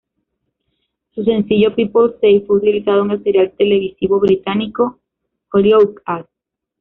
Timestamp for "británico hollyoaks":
4.19-6.27